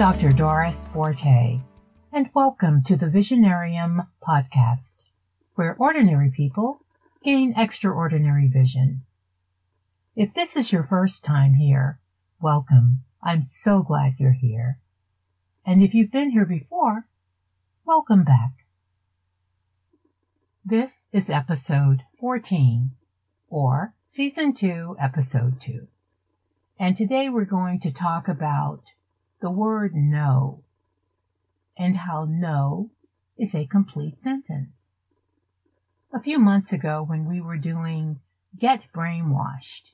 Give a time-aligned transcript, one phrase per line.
[0.00, 0.30] Dr.
[0.30, 1.60] Doris Forte,
[2.10, 5.04] and welcome to the Visionarium podcast,
[5.56, 6.80] where ordinary people
[7.22, 9.02] gain extraordinary vision.
[10.16, 12.00] If this is your first time here,
[12.40, 13.04] welcome.
[13.22, 14.78] I'm so glad you're here.
[15.66, 17.06] And if you've been here before,
[17.84, 18.52] welcome back.
[20.64, 22.92] This is episode 14,
[23.50, 25.86] or season 2, episode 2.
[26.78, 28.84] And today we're going to talk about
[29.40, 30.62] the word no
[31.76, 32.90] and how no
[33.38, 34.90] is a complete sentence.
[36.12, 38.20] A few months ago when we were doing
[38.58, 39.92] Get Brainwashed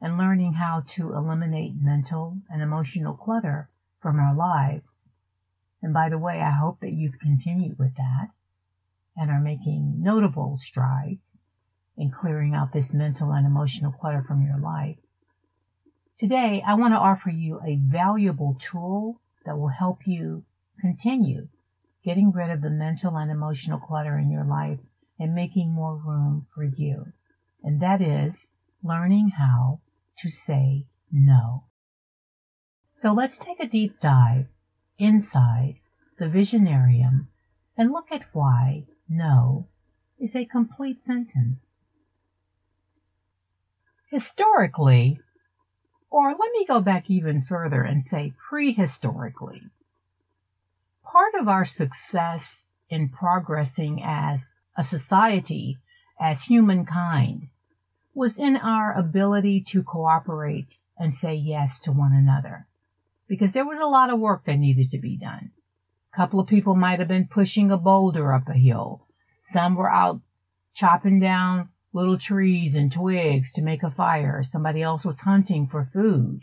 [0.00, 5.10] and learning how to eliminate mental and emotional clutter from our lives,
[5.80, 8.30] and by the way, I hope that you've continued with that
[9.16, 11.38] and are making notable strides
[11.96, 14.98] in clearing out this mental and emotional clutter from your life.
[16.18, 20.44] Today, I want to offer you a valuable tool that will help you
[20.80, 21.46] continue
[22.04, 24.80] getting rid of the mental and emotional clutter in your life
[25.20, 27.12] and making more room for you.
[27.62, 28.48] And that is
[28.82, 29.78] learning how
[30.18, 31.62] to say no.
[32.96, 34.48] So let's take a deep dive
[34.98, 35.76] inside
[36.18, 37.28] the Visionarium
[37.76, 39.68] and look at why no
[40.18, 41.60] is a complete sentence.
[44.10, 45.20] Historically,
[46.10, 49.70] or let me go back even further and say prehistorically.
[51.02, 54.40] Part of our success in progressing as
[54.76, 55.78] a society,
[56.20, 57.48] as humankind,
[58.14, 62.66] was in our ability to cooperate and say yes to one another.
[63.28, 65.50] Because there was a lot of work that needed to be done.
[66.12, 69.06] A couple of people might have been pushing a boulder up a hill.
[69.42, 70.20] Some were out
[70.74, 74.42] chopping down little trees and twigs to make a fire.
[74.42, 76.42] Somebody else was hunting for food.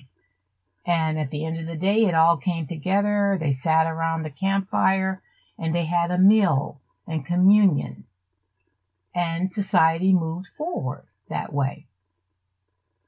[0.86, 3.38] And at the end of the day, it all came together.
[3.40, 5.22] They sat around the campfire
[5.58, 8.06] and they had a meal and communion.
[9.14, 11.88] And society moved forward that way.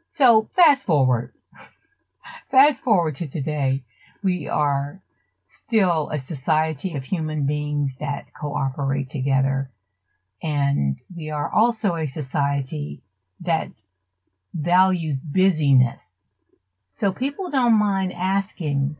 [0.10, 1.34] So fast forward.
[2.52, 3.84] fast forward to today.
[4.24, 5.02] We are
[5.66, 9.70] still a society of human beings that cooperate together
[11.16, 13.02] we are also a society
[13.42, 13.70] that
[14.54, 16.04] values busyness.
[16.92, 18.98] So people don't mind asking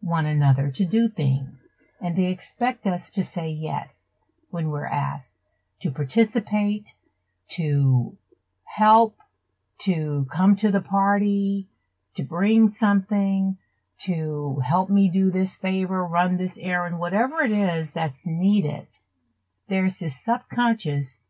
[0.00, 1.66] one another to do things
[2.00, 4.12] and they expect us to say yes
[4.50, 5.36] when we're asked
[5.80, 6.94] to participate,
[7.48, 8.16] to
[8.64, 9.16] help,
[9.78, 11.68] to come to the party,
[12.14, 13.56] to bring something,
[13.98, 18.86] to help me do this favor, run this errand, whatever it is that's needed
[19.72, 21.21] there's this subconscious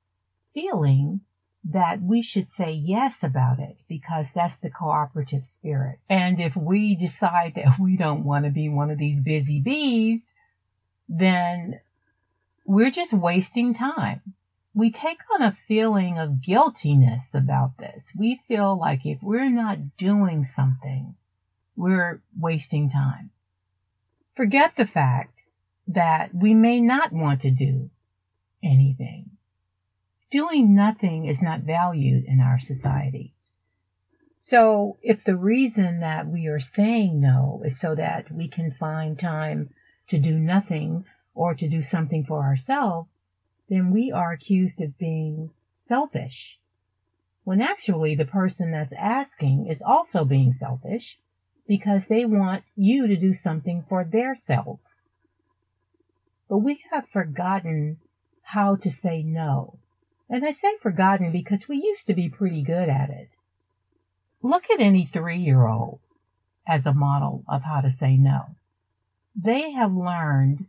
[0.54, 1.20] feeling
[1.64, 5.98] that we should say yes about it because that's the cooperative spirit.
[6.08, 10.32] And if we decide that we don't want to be one of these busy bees,
[11.08, 11.80] then
[12.64, 14.20] we're just wasting time.
[14.74, 18.12] We take on a feeling of guiltiness about this.
[18.18, 21.14] We feel like if we're not doing something,
[21.76, 23.30] we're wasting time.
[24.34, 25.42] Forget the fact
[25.88, 27.90] that we may not want to do
[28.62, 29.30] anything.
[30.32, 33.34] Doing nothing is not valued in our society.
[34.40, 39.18] So if the reason that we are saying no is so that we can find
[39.18, 39.74] time
[40.08, 41.04] to do nothing
[41.34, 43.10] or to do something for ourselves,
[43.68, 45.50] then we are accused of being
[45.80, 46.58] selfish.
[47.44, 51.18] When actually the person that's asking is also being selfish
[51.66, 55.08] because they want you to do something for their selves.
[56.48, 57.98] But we have forgotten
[58.40, 59.78] how to say no.
[60.32, 63.28] And I say forgotten because we used to be pretty good at it.
[64.40, 66.00] Look at any three year old
[66.66, 68.56] as a model of how to say no.
[69.36, 70.68] They have learned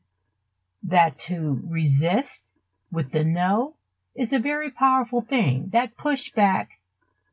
[0.83, 2.51] that to resist
[2.91, 3.75] with the no
[4.13, 5.69] is a very powerful thing.
[5.71, 6.67] That pushback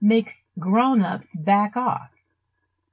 [0.00, 2.12] makes grown-ups back off.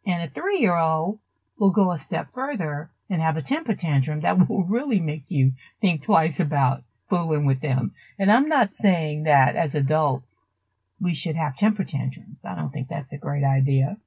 [0.04, 1.20] And a three-year-old
[1.60, 5.52] will go a step further and have a temper tantrum that will really make you
[5.80, 7.94] think twice about fooling with them.
[8.20, 10.40] And I'm not saying that as adults
[11.00, 12.40] we should have temper tantrums.
[12.44, 13.98] I don't think that's a great idea.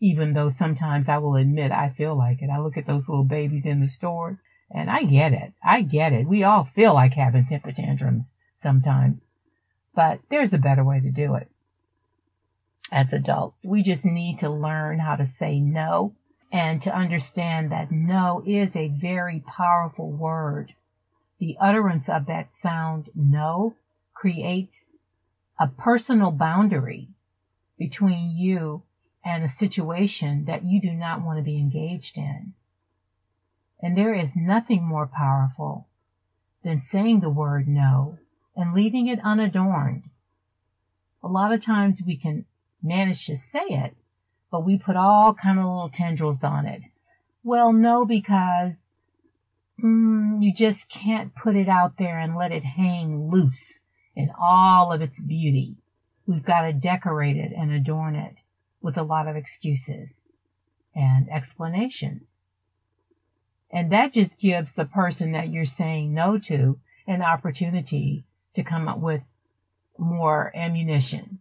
[0.00, 2.50] Even though sometimes I will admit I feel like it.
[2.50, 4.38] I look at those little babies in the stores
[4.70, 5.52] and I get it.
[5.62, 6.26] I get it.
[6.26, 9.28] We all feel like having temper tantrums sometimes.
[9.94, 11.48] But there's a better way to do it.
[12.90, 16.14] As adults, we just need to learn how to say no
[16.50, 20.74] and to understand that no is a very powerful word
[21.38, 23.74] the utterance of that sound no
[24.14, 24.88] creates
[25.58, 27.08] a personal boundary
[27.78, 28.82] between you
[29.24, 32.52] and a situation that you do not want to be engaged in.
[33.80, 35.86] And there is nothing more powerful
[36.64, 38.18] than saying the word no
[38.56, 40.02] and leaving it unadorned.
[41.22, 42.44] A lot of times we can
[42.82, 43.96] manage to say it,
[44.50, 46.84] but we put all kind of little tendrils on it.
[47.44, 48.87] Well, no, because
[49.82, 53.80] mm, you just can't put it out there and let it hang loose
[54.14, 55.76] in all of its beauty.
[56.26, 58.36] We've got to decorate it and adorn it
[58.80, 60.10] with a lot of excuses
[60.94, 62.22] and explanations.
[63.70, 68.24] And that just gives the person that you're saying no to an opportunity
[68.54, 69.22] to come up with
[69.98, 71.38] more ammunition.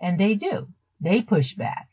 [0.00, 0.68] And they do.
[1.00, 1.88] They push back.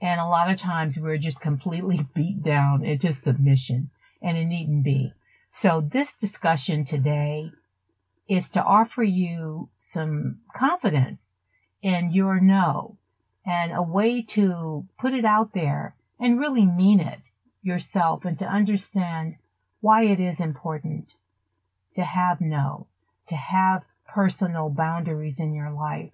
[0.00, 3.90] And a lot of times we're just completely beat down into submission
[4.22, 5.12] and it needn't be.
[5.50, 7.50] So this discussion today
[8.28, 11.30] is to offer you some confidence
[11.82, 12.96] in your no
[13.44, 17.30] and a way to put it out there and really mean it
[17.62, 19.36] yourself and to understand
[19.80, 21.08] why it is important
[21.94, 22.86] to have no,
[23.26, 26.12] to have personal boundaries in your life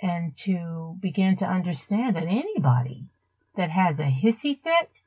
[0.00, 3.04] and to begin to understand that anybody
[3.56, 5.00] that has a hissy fit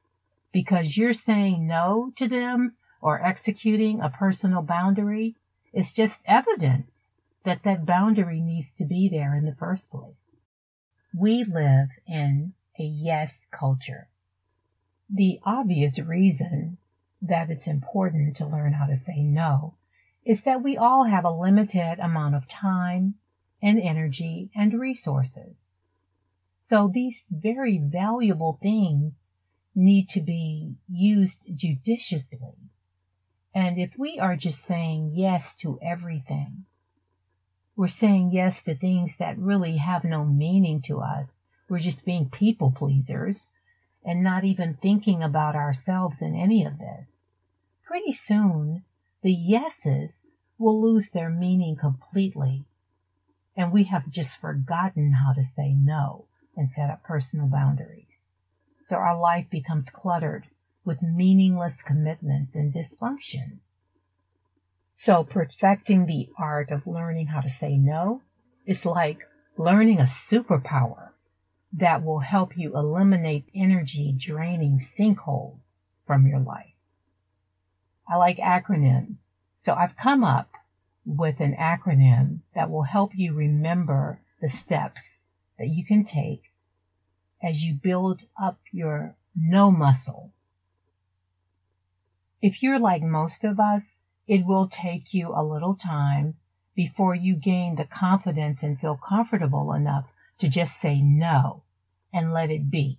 [0.51, 5.35] because you're saying no to them or executing a personal boundary
[5.73, 7.05] is just evidence
[7.43, 10.25] that that boundary needs to be there in the first place.
[11.13, 14.09] We live in a yes culture.
[15.09, 16.77] The obvious reason
[17.21, 19.75] that it's important to learn how to say no
[20.25, 23.15] is that we all have a limited amount of time
[23.61, 25.69] and energy and resources.
[26.63, 29.28] So these very valuable things
[29.75, 32.55] need to be used judiciously.
[33.53, 36.65] And if we are just saying yes to everything,
[37.75, 41.39] we're saying yes to things that really have no meaning to us.
[41.69, 43.49] We're just being people pleasers
[44.03, 47.07] and not even thinking about ourselves in any of this.
[47.83, 48.83] Pretty soon,
[49.21, 52.65] the yeses will lose their meaning completely.
[53.55, 56.25] And we have just forgotten how to say no
[56.55, 58.08] and set up personal boundaries.
[58.89, 60.47] So our life becomes cluttered
[60.83, 63.59] with meaningless commitments and dysfunction.
[64.95, 68.23] So perfecting the art of learning how to say no
[68.65, 69.19] is like
[69.57, 71.09] learning a superpower
[71.73, 75.61] that will help you eliminate energy draining sinkholes
[76.07, 76.73] from your life.
[78.07, 79.17] I like acronyms,
[79.57, 80.49] so I've come up
[81.05, 85.19] with an acronym that will help you remember the steps
[85.59, 86.48] that you can take
[87.41, 90.31] as you build up your no muscle.
[92.41, 93.83] If you're like most of us,
[94.27, 96.35] it will take you a little time
[96.75, 100.05] before you gain the confidence and feel comfortable enough
[100.39, 101.63] to just say no
[102.13, 102.97] and let it be.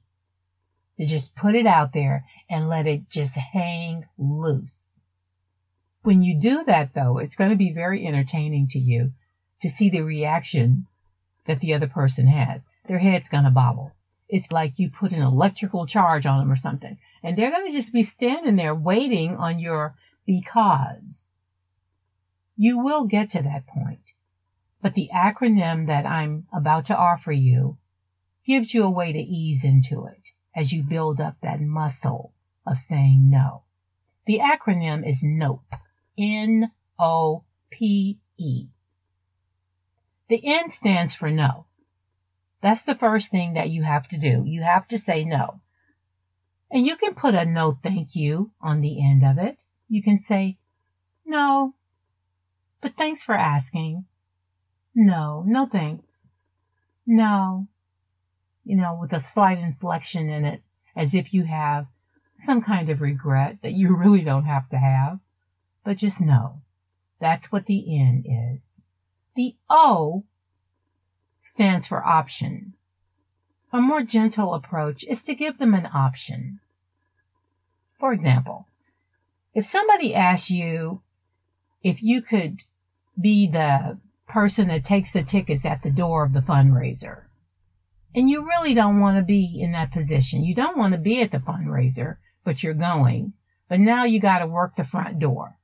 [0.98, 5.00] To just put it out there and let it just hang loose.
[6.02, 9.12] When you do that though, it's going to be very entertaining to you
[9.62, 10.86] to see the reaction
[11.46, 12.60] that the other person has.
[12.86, 13.92] Their head's going to bobble.
[14.30, 16.98] It's like you put an electrical charge on them or something.
[17.22, 19.96] And they're going to just be standing there waiting on your
[20.26, 21.28] because.
[22.56, 24.02] You will get to that point.
[24.82, 27.78] But the acronym that I'm about to offer you
[28.46, 32.32] gives you a way to ease into it as you build up that muscle
[32.66, 33.62] of saying no.
[34.26, 35.74] The acronym is NOPE.
[36.18, 38.68] N O P E.
[40.28, 41.66] The N stands for no.
[42.62, 44.44] That's the first thing that you have to do.
[44.46, 45.60] You have to say no.
[46.70, 49.58] And you can put a no thank you on the end of it.
[49.88, 50.58] You can say,
[51.24, 51.74] no,
[52.80, 54.04] but thanks for asking.
[54.94, 56.28] No, no thanks.
[57.06, 57.66] No.
[58.64, 60.62] You know, with a slight inflection in it,
[60.94, 61.86] as if you have
[62.44, 65.18] some kind of regret that you really don't have to have.
[65.84, 66.62] But just no.
[67.20, 68.62] that's what the N is.
[69.34, 70.24] The O
[71.50, 72.74] stands for option.
[73.72, 76.60] A more gentle approach is to give them an option.
[77.98, 78.68] For example,
[79.52, 81.02] if somebody asks you
[81.82, 82.62] if you could
[83.20, 87.24] be the person that takes the tickets at the door of the fundraiser,
[88.14, 91.20] and you really don't want to be in that position, you don't want to be
[91.20, 93.32] at the fundraiser, but you're going,
[93.68, 95.56] but now you got to work the front door.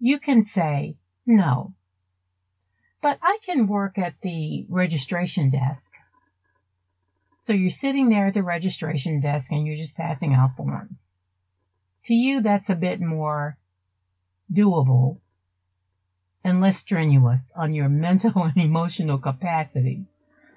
[0.00, 1.74] You can say, no,
[3.02, 5.90] but I can work at the registration desk.
[7.40, 11.08] So you're sitting there at the registration desk and you're just passing out forms.
[12.06, 13.56] To you, that's a bit more
[14.52, 15.18] doable
[16.44, 20.04] and less strenuous on your mental and emotional capacity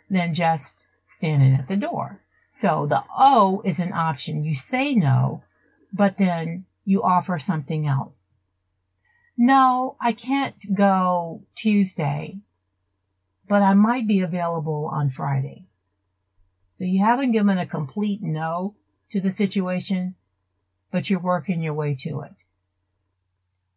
[0.10, 0.86] than just
[1.18, 2.20] standing at the door.
[2.54, 4.44] So the O is an option.
[4.44, 5.44] You say no,
[5.92, 8.33] but then you offer something else.
[9.38, 12.40] No, I can't go Tuesday,
[13.48, 15.66] but I might be available on Friday.
[16.74, 18.76] So you haven't given a complete no
[19.12, 20.16] to the situation,
[20.92, 22.34] but you're working your way to it.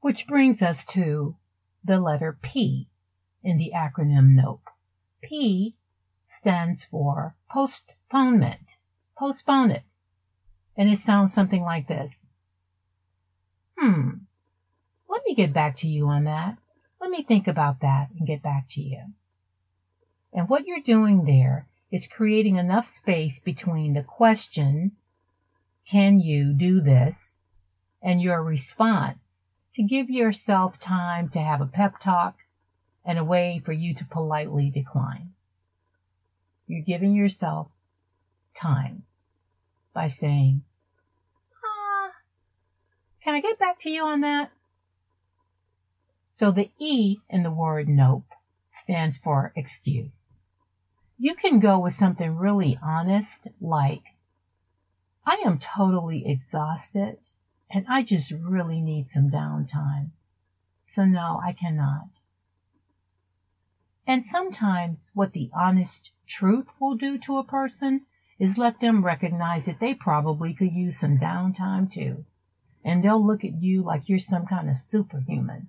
[0.00, 1.36] Which brings us to
[1.84, 2.88] the letter P
[3.42, 4.68] in the acronym NOPE.
[5.22, 5.76] P
[6.28, 8.76] stands for postponement.
[9.16, 9.84] Postpone it.
[10.76, 12.26] And it sounds something like this.
[13.78, 14.25] Hmm.
[15.16, 16.58] Let me get back to you on that.
[17.00, 19.02] Let me think about that and get back to you.
[20.30, 24.92] And what you're doing there is creating enough space between the question,
[25.88, 27.40] can you do this,
[28.02, 29.42] and your response
[29.76, 32.36] to give yourself time to have a pep talk
[33.02, 35.32] and a way for you to politely decline.
[36.66, 37.68] You're giving yourself
[38.54, 39.04] time
[39.94, 40.62] by saying,
[41.64, 42.10] ah,
[43.24, 44.50] can I get back to you on that?
[46.38, 48.26] So the E in the word nope
[48.74, 50.26] stands for excuse.
[51.16, 54.02] You can go with something really honest like,
[55.24, 57.16] I am totally exhausted
[57.70, 60.10] and I just really need some downtime.
[60.86, 62.10] So no, I cannot.
[64.06, 68.02] And sometimes what the honest truth will do to a person
[68.38, 72.26] is let them recognize that they probably could use some downtime too.
[72.84, 75.68] And they'll look at you like you're some kind of superhuman.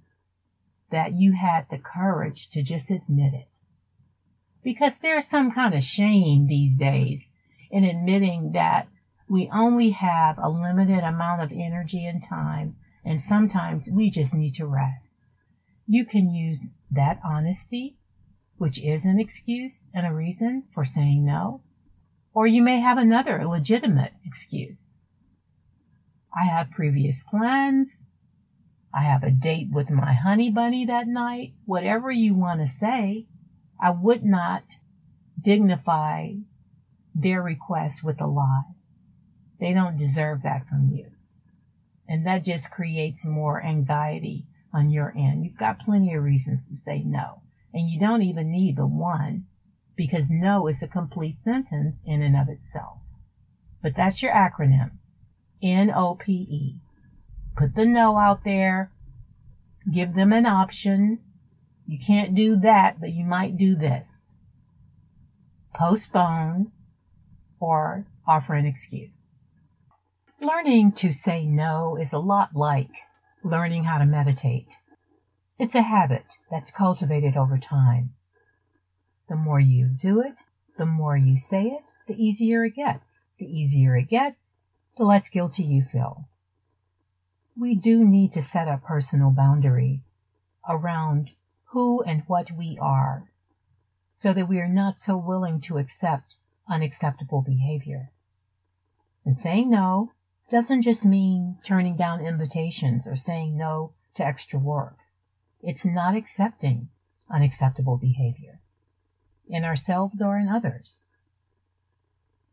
[0.91, 3.47] That you had the courage to just admit it.
[4.63, 7.27] Because there's some kind of shame these days
[7.69, 8.87] in admitting that
[9.29, 14.55] we only have a limited amount of energy and time, and sometimes we just need
[14.55, 15.23] to rest.
[15.85, 16.59] You can use
[16.91, 17.97] that honesty
[18.57, 21.61] which is an excuse and a reason for saying no.
[22.33, 24.91] Or you may have another legitimate excuse.
[26.35, 27.97] I have previous plans.
[28.97, 31.53] I have a date with my honey bunny that night.
[31.65, 33.27] Whatever you want to say,
[33.79, 34.63] I would not
[35.39, 36.31] dignify
[37.13, 38.63] their request with a lie.
[39.59, 41.11] They don't deserve that from you.
[42.07, 45.45] And that just creates more anxiety on your end.
[45.45, 47.43] You've got plenty of reasons to say no.
[47.71, 49.45] And you don't even need the one
[49.95, 52.97] because no is a complete sentence in and of itself.
[53.79, 54.93] But that's your acronym.
[55.61, 56.79] N-O-P-E.
[57.57, 58.91] Put the no out there.
[59.91, 61.19] Give them an option.
[61.87, 64.35] You can't do that, but you might do this.
[65.73, 66.71] Postpone
[67.59, 69.19] or offer an excuse.
[70.39, 72.91] Learning to say no is a lot like
[73.43, 74.75] learning how to meditate.
[75.57, 78.13] It's a habit that's cultivated over time.
[79.29, 80.41] The more you do it,
[80.77, 83.25] the more you say it, the easier it gets.
[83.39, 84.37] The easier it gets,
[84.95, 86.29] the less guilty you feel.
[87.59, 90.13] We do need to set up personal boundaries
[90.69, 91.31] around
[91.71, 93.31] who and what we are
[94.15, 96.35] so that we are not so willing to accept
[96.67, 98.11] unacceptable behavior.
[99.25, 100.11] And saying no
[100.49, 104.99] doesn't just mean turning down invitations or saying no to extra work.
[105.59, 106.89] It's not accepting
[107.27, 108.61] unacceptable behavior
[109.47, 110.99] in ourselves or in others.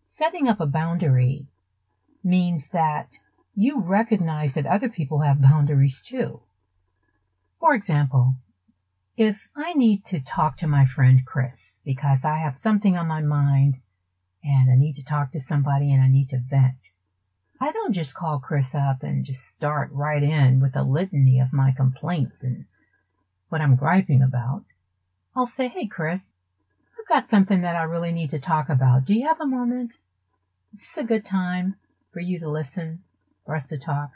[0.07, 1.47] Setting up a boundary
[2.23, 3.19] means that
[3.55, 6.41] you recognize that other people have boundaries too.
[7.61, 8.35] For example,
[9.17, 13.21] if I need to talk to my friend Chris because I have something on my
[13.21, 13.77] mind
[14.43, 16.79] and I need to talk to somebody and I need to vent,
[17.61, 21.53] I don't just call Chris up and just start right in with a litany of
[21.53, 22.65] my complaints and
[23.49, 24.65] what I'm griping about,
[25.37, 26.21] I'll say, hey, Chris,
[26.99, 29.05] I've got something that I really need to talk about.
[29.05, 29.93] Do you have a moment?
[30.73, 31.77] This Is a good time
[32.13, 33.05] for you to listen,
[33.45, 34.11] for us to talk?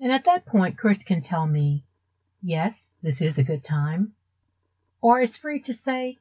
[0.00, 1.84] And at that point, Chris can tell me,
[2.42, 4.12] yes, this is a good time.
[5.00, 6.18] Or is free to say,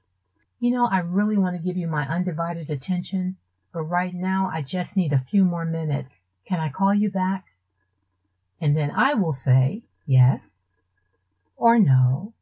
[0.60, 3.38] you know, I really want to give you my undivided attention,
[3.74, 6.16] but right now I just need a few more minutes.
[6.48, 7.46] Can I call you back?
[8.60, 10.54] And then I will say, yes,
[11.56, 12.34] or no,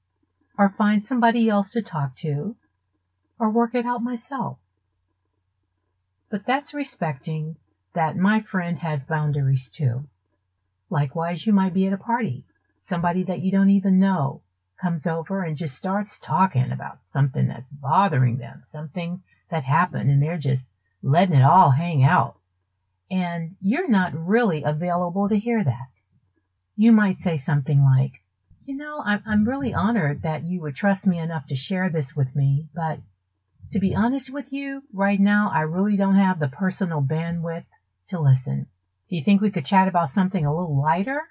[0.57, 2.55] or find somebody else to talk to,
[3.37, 4.57] or work it out myself.
[6.29, 7.57] But that's respecting
[7.95, 10.07] that my friend has boundaries too.
[10.89, 12.45] Likewise, you might be at a party.
[12.77, 14.41] Somebody that you don't even know
[14.79, 20.21] comes over and just starts talking about something that's bothering them, something that happened, and
[20.21, 20.67] they're just
[21.01, 22.37] letting it all hang out.
[23.09, 25.87] And you're not really available to hear that.
[26.75, 28.11] You might say something like,
[28.65, 32.15] you know, I'm, I'm really honored that you would trust me enough to share this
[32.15, 32.99] with me, but
[33.71, 37.65] to be honest with you, right now I really don't have the personal bandwidth
[38.07, 38.67] to listen.
[39.09, 41.21] Do you think we could chat about something a little lighter?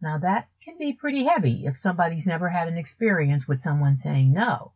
[0.00, 4.32] Now that can be pretty heavy if somebody's never had an experience with someone saying
[4.32, 4.72] no.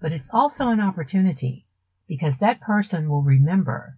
[0.00, 1.66] But it's also an opportunity
[2.08, 3.96] because that person will remember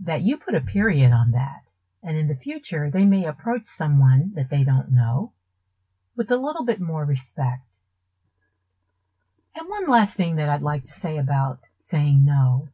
[0.00, 1.62] that you put a period on that.
[2.02, 5.32] And in the future, they may approach someone that they don't know
[6.16, 7.78] with a little bit more respect.
[9.54, 12.68] And one last thing that I'd like to say about saying no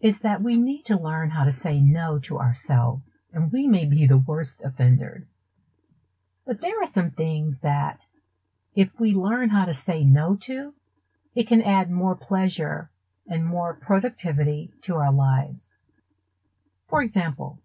[0.00, 3.84] is that we need to learn how to say no to ourselves, and we may
[3.84, 5.36] be the worst offenders.
[6.46, 8.00] But there are some things that,
[8.74, 10.72] if we learn how to say no to,
[11.34, 12.90] it can add more pleasure
[13.28, 15.68] and more productivity to our lives.
[16.88, 17.60] For example,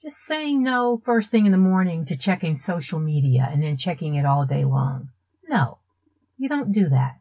[0.00, 4.14] just saying no first thing in the morning to checking social media and then checking
[4.14, 5.10] it all day long.
[5.46, 5.78] No,
[6.36, 7.20] you don't do that.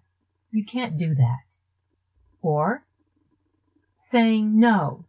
[0.52, 1.44] You can't do that.
[2.42, 2.84] Or
[4.10, 5.06] saying no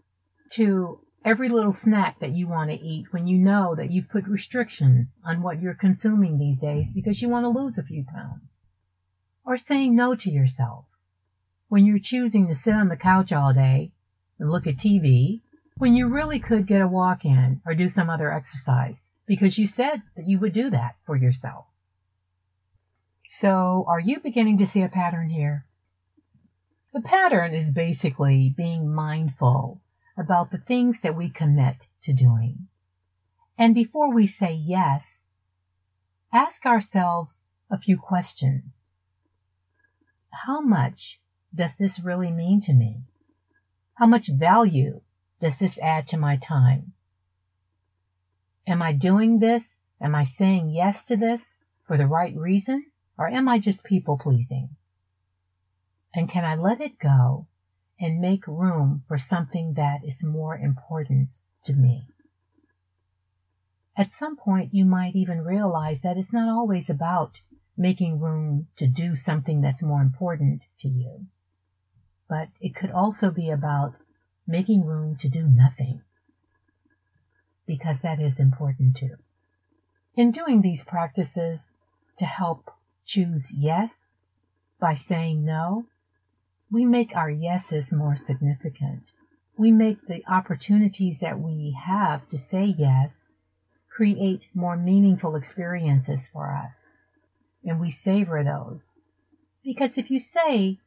[0.50, 4.26] to every little snack that you want to eat when you know that you've put
[4.26, 8.60] restrictions on what you're consuming these days because you want to lose a few pounds.
[9.44, 10.86] Or saying no to yourself
[11.68, 13.92] when you're choosing to sit on the couch all day
[14.38, 15.42] and look at TV
[15.76, 19.66] when you really could get a walk in or do some other exercise because you
[19.66, 21.66] said that you would do that for yourself.
[23.26, 25.66] So are you beginning to see a pattern here?
[26.94, 29.82] The pattern is basically being mindful
[30.16, 32.68] about the things that we commit to doing.
[33.58, 35.28] And before we say yes,
[36.32, 38.86] ask ourselves a few questions.
[40.30, 41.20] How much
[41.54, 43.02] does this really mean to me?
[43.94, 45.02] How much value
[45.40, 46.94] does this add to my time?
[48.66, 49.82] Am I doing this?
[50.00, 52.86] Am I saying yes to this for the right reason?
[53.18, 54.70] Or am I just people pleasing?
[56.18, 57.46] And can I let it go
[58.00, 62.08] and make room for something that is more important to me.
[63.96, 67.40] At some point, you might even realize that it's not always about
[67.76, 71.28] making room to do something that's more important to you,
[72.28, 73.94] but it could also be about
[74.44, 76.02] making room to do nothing,
[77.64, 79.14] because that is important too.
[80.16, 81.70] In doing these practices
[82.16, 82.72] to help
[83.04, 84.18] choose yes
[84.80, 85.86] by saying no,
[86.70, 89.02] we make our yeses more significant.
[89.56, 93.26] We make the opportunities that we have to say yes
[93.88, 96.84] create more meaningful experiences for us.
[97.64, 98.86] And we savor those.
[99.64, 100.78] Because if you say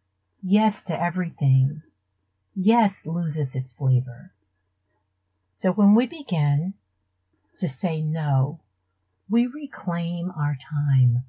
[0.42, 1.82] yes to everything,
[2.56, 4.32] yes loses its flavor.
[5.56, 6.74] So when we begin
[7.58, 8.60] to say no,
[9.30, 11.24] we reclaim our time.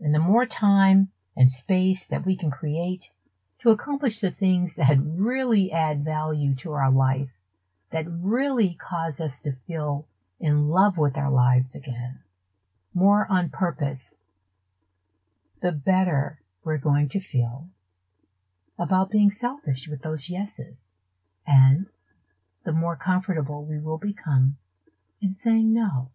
[0.00, 3.10] And the more time and space that we can create
[3.60, 7.30] to accomplish the things that really add value to our life,
[7.90, 10.06] that really cause us to feel
[10.38, 12.18] in love with our lives again,
[12.92, 14.18] more on purpose,
[15.62, 17.68] the better we're going to feel
[18.78, 20.90] about being selfish with those yeses,
[21.46, 21.86] and
[22.64, 24.56] the more comfortable we will become
[25.22, 26.10] in saying no.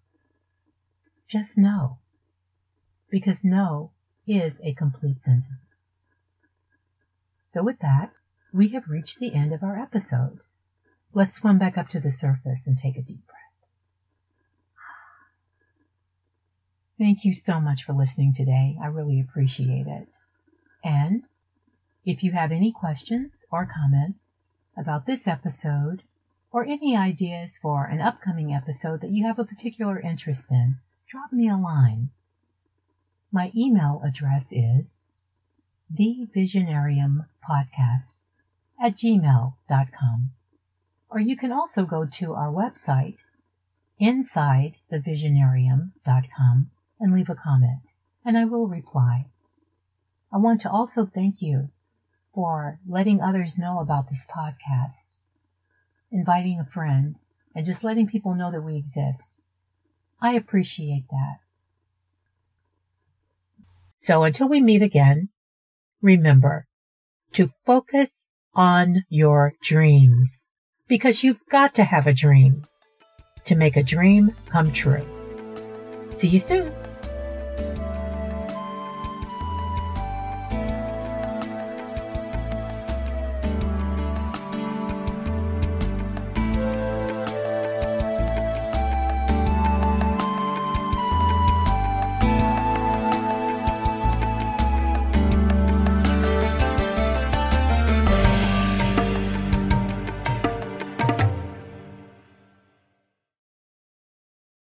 [1.27, 1.97] Just no.
[3.09, 3.91] Because no
[4.27, 5.70] is a complete sentence.
[7.51, 8.13] So with that,
[8.53, 10.39] we have reached the end of our episode.
[11.13, 13.37] Let's swim back up to the surface and take a deep breath.
[16.97, 18.77] Thank you so much for listening today.
[18.81, 20.07] I really appreciate it.
[20.81, 21.23] And
[22.05, 24.37] if you have any questions or comments
[24.77, 26.03] about this episode
[26.53, 30.77] or any ideas for an upcoming episode that you have a particular interest in,
[31.09, 32.11] drop me a line.
[33.29, 34.85] My email address is
[35.99, 38.27] thevisionariumpodcast
[38.81, 40.31] at gmail.com.
[41.09, 43.17] Or you can also go to our website,
[44.01, 47.81] insidethevisionarium.com, and leave a comment,
[48.23, 49.25] and I will reply.
[50.31, 51.69] I want to also thank you
[52.33, 55.17] for letting others know about this podcast,
[56.11, 57.15] inviting a friend,
[57.53, 59.41] and just letting people know that we exist.
[60.21, 61.39] I appreciate that.
[63.99, 65.27] So until we meet again,
[66.01, 66.65] remember
[67.33, 68.09] to focus
[68.53, 70.31] on your dreams
[70.87, 72.65] because you've got to have a dream
[73.45, 75.05] to make a dream come true.
[76.17, 76.73] See you soon.